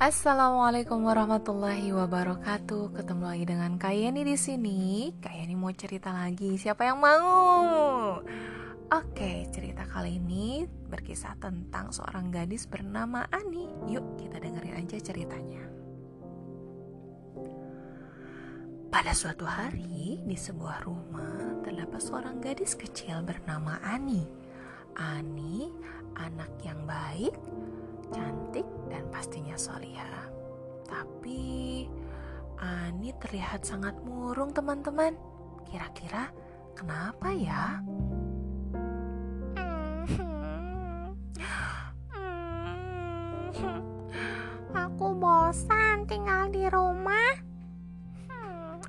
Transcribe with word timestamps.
Assalamualaikum 0.00 1.04
warahmatullahi 1.04 1.92
wabarakatuh. 1.92 2.96
Ketemu 2.96 3.20
lagi 3.20 3.44
dengan 3.44 3.76
Kayeni 3.76 4.24
di 4.24 4.32
sini. 4.32 5.12
Kayeni 5.20 5.52
mau 5.52 5.68
cerita 5.76 6.08
lagi. 6.08 6.56
Siapa 6.56 6.88
yang 6.88 7.04
mau? 7.04 8.16
Oke, 8.96 9.44
cerita 9.52 9.84
kali 9.84 10.16
ini 10.16 10.64
berkisah 10.64 11.36
tentang 11.36 11.92
seorang 11.92 12.32
gadis 12.32 12.64
bernama 12.64 13.28
Ani. 13.28 13.68
Yuk, 13.92 14.16
kita 14.16 14.40
dengerin 14.40 14.80
aja 14.80 14.96
ceritanya. 15.04 15.68
Pada 18.88 19.12
suatu 19.12 19.44
hari, 19.44 20.24
di 20.24 20.36
sebuah 20.40 20.80
rumah 20.88 21.60
terdapat 21.60 22.00
seorang 22.00 22.40
gadis 22.40 22.72
kecil 22.72 23.20
bernama 23.20 23.76
Ani. 23.84 24.24
Ani, 24.96 25.68
anak 26.16 26.56
yang 26.64 26.88
baik, 26.88 27.36
cantik 28.10 28.66
dan 28.90 29.06
pastinya 29.10 29.54
solihah. 29.54 30.28
Tapi 30.86 31.86
Ani 32.60 33.16
terlihat 33.16 33.64
sangat 33.64 33.96
murung 34.04 34.52
teman-teman. 34.52 35.16
Kira-kira 35.64 36.28
kenapa 36.76 37.32
ya? 37.32 37.80
Aku 44.76 45.16
bosan 45.16 46.04
tinggal 46.04 46.52
di 46.52 46.68
rumah. 46.68 47.40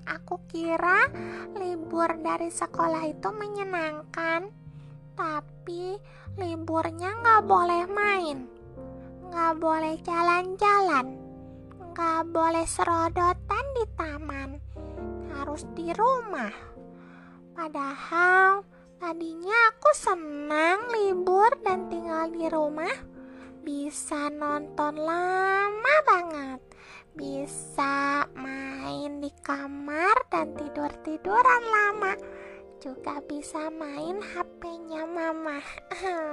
Aku 0.03 0.43
kira 0.51 1.07
libur 1.55 2.11
dari 2.19 2.51
sekolah 2.51 3.07
itu 3.07 3.31
menyenangkan, 3.31 4.51
tapi 5.15 5.95
liburnya 6.35 7.15
nggak 7.23 7.43
boleh 7.47 7.83
main 7.87 8.60
nggak 9.31 9.63
boleh 9.63 9.95
jalan-jalan, 10.03 11.15
nggak 11.95 12.21
boleh 12.35 12.67
serodotan 12.67 13.65
di 13.79 13.85
taman, 13.95 14.59
harus 15.31 15.63
di 15.71 15.87
rumah. 15.95 16.51
Padahal 17.55 18.67
tadinya 18.99 19.55
aku 19.71 19.91
senang 19.95 20.83
libur 20.91 21.47
dan 21.63 21.87
tinggal 21.87 22.27
di 22.27 22.43
rumah, 22.51 22.91
bisa 23.63 24.27
nonton 24.27 24.99
lama 24.99 25.95
banget, 26.03 26.59
bisa 27.15 28.27
main 28.35 29.23
di 29.23 29.31
kamar 29.39 30.27
dan 30.27 30.51
tidur-tiduran 30.59 31.63
lama, 31.71 32.19
juga 32.83 33.23
bisa 33.23 33.71
main 33.71 34.19
HP-nya 34.19 35.07
mama. 35.07 35.63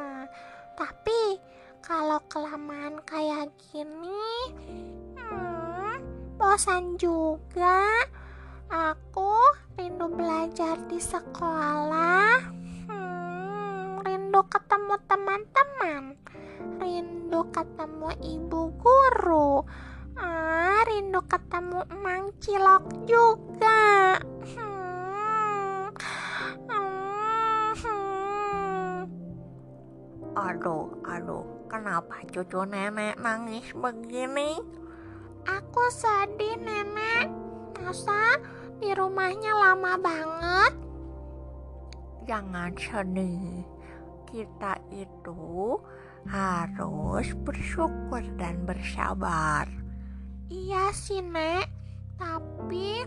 Tapi 0.82 1.47
kalau 1.88 2.20
kelamaan 2.28 3.00
kayak 3.08 3.48
gini, 3.72 4.52
hmm, 5.16 5.96
bosan 6.36 7.00
juga. 7.00 7.80
Aku 8.68 9.32
rindu 9.80 10.12
belajar 10.12 10.76
di 10.92 11.00
sekolah. 11.00 12.44
Hmm, 12.92 14.04
rindu 14.04 14.44
ketemu 14.52 15.00
teman-teman. 15.08 16.12
Rindu 16.76 17.48
ketemu 17.56 18.08
ibu 18.20 18.62
guru. 18.76 19.64
Ah, 20.20 20.84
rindu 20.84 21.24
ketemu 21.24 21.88
emang 21.88 22.36
cilok 22.36 22.84
juga. 23.08 23.37
Aduh, 30.38 30.86
aduh, 31.02 31.58
Kenapa 31.68 32.24
cucu 32.24 32.64
nenek 32.64 33.20
nangis 33.20 33.76
begini? 33.76 34.56
Aku 35.44 35.84
sedih 35.92 36.56
nenek. 36.56 37.28
Masa 37.76 38.40
di 38.80 38.96
rumahnya 38.96 39.52
lama 39.52 40.00
banget? 40.00 40.72
Jangan 42.24 42.72
sedih. 42.72 43.68
Kita 44.32 44.80
itu 44.88 45.76
harus 46.24 47.36
bersyukur 47.44 48.24
dan 48.40 48.64
bersabar. 48.64 49.68
Iya 50.48 50.88
sih, 50.96 51.20
Nek. 51.20 51.68
Tapi 52.16 53.04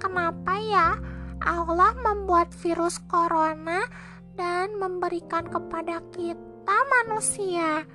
kenapa 0.00 0.56
ya 0.64 0.96
Allah 1.44 1.92
membuat 2.00 2.56
virus 2.56 2.96
corona 3.04 3.84
dan 4.32 4.80
memberikan 4.80 5.44
kepada 5.44 6.00
kita 6.16 6.47
manusia? 6.88 7.86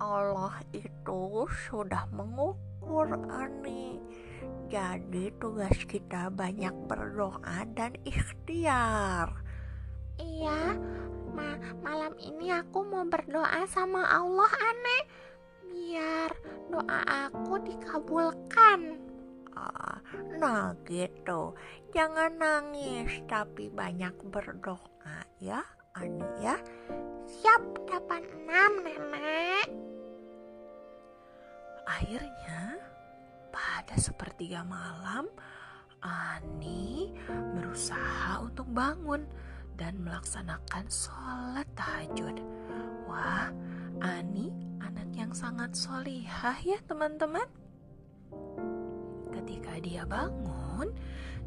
Allah 0.00 0.56
itu 0.72 1.44
sudah 1.68 2.08
mengukur 2.08 3.08
Ani. 3.28 4.00
Jadi 4.70 5.34
tugas 5.36 5.76
kita 5.84 6.32
banyak 6.32 6.72
berdoa 6.88 7.66
dan 7.76 7.98
ikhtiar. 8.06 9.34
Iya, 10.16 10.78
ma 11.34 11.58
malam 11.84 12.16
ini 12.22 12.54
aku 12.54 12.86
mau 12.86 13.04
berdoa 13.04 13.66
sama 13.68 14.06
Allah 14.08 14.52
aneh 14.62 15.02
biar 15.68 16.30
doa 16.70 17.00
aku 17.28 17.58
dikabulkan. 17.66 19.00
Ah, 19.58 19.98
nah 20.38 20.72
gitu, 20.86 21.52
jangan 21.90 22.38
nangis 22.38 23.10
tapi 23.26 23.68
banyak 23.68 24.14
berdoa 24.30 25.26
ya 25.42 25.60
Ani 25.98 26.22
ya. 26.38 26.54
Siap 27.26 27.62
dapat 27.86 28.22
enam 28.22 28.72
nenek. 28.86 29.68
Akhirnya, 31.86 32.78
pada 33.50 33.98
sepertiga 33.98 34.62
malam, 34.62 35.26
Ani 36.00 37.12
berusaha 37.28 38.40
untuk 38.40 38.70
bangun 38.70 39.26
dan 39.74 39.98
melaksanakan 40.00 40.86
sholat 40.88 41.66
tahajud. 41.74 42.38
Wah, 43.10 43.50
Ani 44.00 44.54
anak 44.80 45.10
yang 45.12 45.34
sangat 45.34 45.74
solihah 45.74 46.56
ya 46.62 46.78
teman-teman. 46.86 47.46
Ketika 49.34 49.76
dia 49.82 50.06
bangun, 50.06 50.94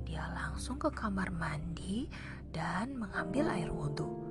dia 0.04 0.28
langsung 0.36 0.76
ke 0.78 0.92
kamar 0.92 1.32
mandi 1.32 2.06
dan 2.54 2.94
mengambil 3.00 3.50
air 3.50 3.72
wudhu. 3.74 4.23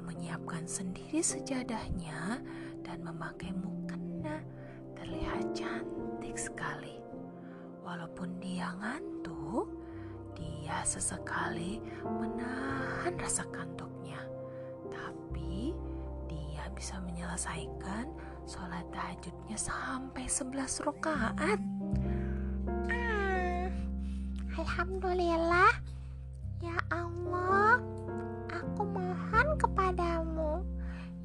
Menyiapkan 0.00 0.64
sendiri 0.64 1.20
sejadahnya 1.20 2.40
dan 2.80 2.98
memakai 3.04 3.52
mukena 3.52 4.40
terlihat 4.96 5.52
cantik 5.52 6.36
sekali. 6.36 6.98
Walaupun 7.84 8.38
dia 8.40 8.72
ngantuk, 8.78 9.68
dia 10.32 10.80
sesekali 10.86 11.82
menahan 12.02 13.14
rasa 13.18 13.44
kantuknya. 13.52 14.18
Tapi 14.88 15.74
dia 16.30 16.64
bisa 16.72 16.98
menyelesaikan 17.02 18.10
sholat 18.46 18.86
tahajudnya 18.90 19.58
sampai 19.58 20.24
11 20.26 20.82
rakaat. 20.82 21.60
Ah, 22.90 23.70
Alhamdulillah, 24.58 25.72
ya 26.58 26.76
Allah, 26.90 27.61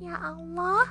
ya 0.08 0.16
Allah, 0.24 0.88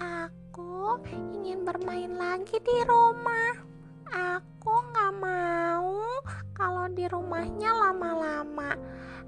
aku 0.00 0.96
ingin 1.36 1.68
bermain 1.68 2.16
lagi 2.16 2.56
di 2.64 2.80
rumah. 2.88 3.60
Aku 4.08 4.72
gak 4.88 5.12
mau 5.20 6.00
kalau 6.56 6.88
di 6.88 7.04
rumahnya 7.12 7.68
lama-lama. 7.76 8.72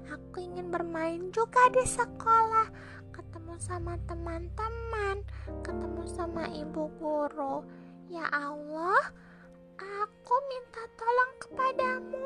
Aku 0.09 0.41
ingin 0.41 0.73
bermain 0.73 1.29
juga 1.29 1.69
di 1.69 1.85
sekolah, 1.85 2.65
ketemu 3.13 3.53
sama 3.61 3.93
teman-teman, 4.09 5.21
ketemu 5.61 6.01
sama 6.09 6.49
ibu 6.49 6.89
guru. 6.97 7.61
Ya 8.09 8.25
Allah, 8.33 9.05
aku 9.77 10.35
minta 10.49 10.81
tolong 10.97 11.31
kepadamu. 11.37 12.25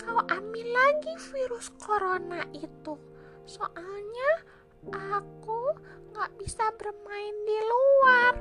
Kau 0.00 0.20
ambil 0.32 0.68
lagi 0.72 1.12
virus 1.28 1.68
corona 1.76 2.40
itu. 2.56 2.96
Soalnya 3.44 4.56
aku 4.92 5.74
gak 6.16 6.32
bisa 6.40 6.64
bermain 6.76 7.36
di 7.44 7.58
luar. 7.64 8.32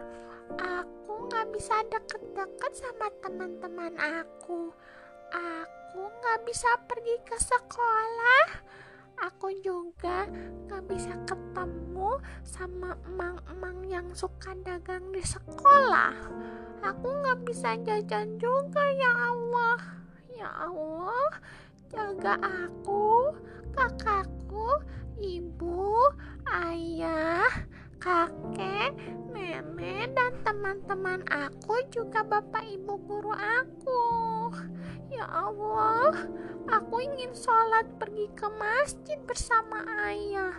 Aku 0.56 1.28
gak 1.32 1.50
bisa 1.52 1.82
deket-deket 1.90 2.72
sama 2.78 3.08
teman-teman 3.24 3.94
aku. 3.98 4.70
Aku 5.34 6.02
gak 6.22 6.46
bisa 6.46 6.70
pergi 6.86 7.16
ke 7.26 7.38
sekolah. 7.40 8.46
Aku 9.32 9.48
juga 9.64 10.28
gak 10.68 10.84
bisa 10.92 11.16
ketemu 11.24 12.20
sama 12.44 13.00
emang-emang 13.08 13.88
yang 13.88 14.08
suka 14.12 14.52
dagang 14.62 15.10
di 15.16 15.24
sekolah. 15.24 16.14
Aku 16.84 17.08
gak 17.24 17.42
bisa 17.48 17.80
jajan 17.82 18.36
juga 18.38 18.84
ya 19.00 19.12
Allah. 19.34 19.80
Ya 20.36 20.52
Allah, 20.52 21.32
jaga 21.88 22.36
aku, 22.44 23.32
kakakku, 23.72 24.84
ibu, 25.26 25.98
ayah, 26.46 27.50
kakek, 27.98 28.94
nenek 29.34 30.14
dan 30.14 30.32
teman-teman 30.46 31.26
aku 31.26 31.82
juga 31.90 32.22
bapak 32.22 32.62
ibu 32.70 33.02
guru 33.10 33.34
aku. 33.34 34.06
Ya 35.10 35.26
Allah, 35.26 36.14
aku 36.70 37.02
ingin 37.02 37.34
sholat 37.34 37.90
pergi 37.98 38.30
ke 38.38 38.46
masjid 38.62 39.18
bersama 39.26 39.82
ayah. 40.06 40.54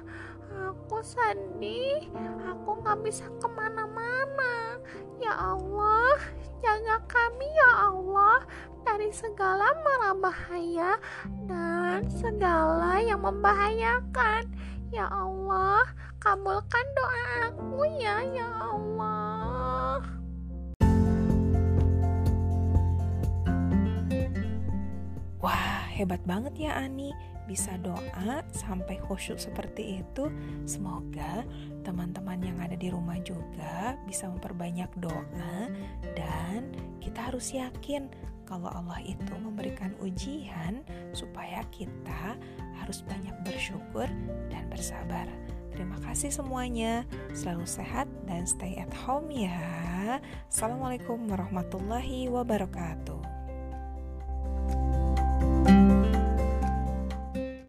Aku 0.56 0.98
sedih, 1.04 2.08
aku 2.42 2.80
gak 2.82 3.04
bisa 3.06 3.28
ke 3.38 3.48
mana-mana. 3.50 4.80
Ya 5.22 5.34
Allah, 5.36 6.16
jaga 6.64 6.98
kami 7.06 7.46
ya 7.46 7.92
Allah 7.92 8.42
dari 8.86 9.10
segala 9.10 9.66
mara 9.82 10.14
bahaya 10.14 10.96
dan 11.44 12.06
segala 12.08 13.02
yang 13.02 13.20
membahayakan. 13.20 14.46
Ya 14.96 15.12
Allah, 15.12 15.84
kabulkan 16.16 16.86
doa 16.96 17.52
aku 17.52 17.84
ya, 18.00 18.16
ya 18.32 18.48
Allah. 18.48 20.00
Wah, 25.36 25.84
hebat 25.92 26.24
banget 26.24 26.56
ya 26.56 26.80
Ani. 26.80 27.12
Bisa 27.44 27.76
doa 27.76 28.40
sampai 28.56 28.96
khusyuk 29.04 29.36
seperti 29.36 30.00
itu. 30.00 30.32
Semoga 30.64 31.44
teman-teman 31.84 32.40
yang 32.40 32.56
ada 32.56 32.80
di 32.80 32.88
rumah 32.88 33.20
juga 33.20 34.00
bisa 34.08 34.32
memperbanyak 34.32 34.88
doa 34.96 35.68
dan 36.16 36.72
kita 37.04 37.28
harus 37.28 37.52
yakin 37.52 38.08
kalau 38.46 38.70
Allah 38.70 39.02
itu 39.02 39.34
memberikan 39.36 39.92
ujian 40.00 40.86
supaya 41.12 41.66
kita 41.74 42.38
harus 42.80 43.02
banyak 43.04 43.34
bersyukur 43.42 44.06
dan 44.48 44.64
bersabar. 44.70 45.26
Terima 45.76 46.00
kasih 46.00 46.32
semuanya. 46.32 47.04
Selalu 47.36 47.68
sehat 47.68 48.08
dan 48.24 48.48
stay 48.48 48.80
at 48.80 48.94
home 48.96 49.28
ya. 49.28 50.16
Assalamualaikum 50.48 51.28
warahmatullahi 51.28 52.32
wabarakatuh. 52.32 53.35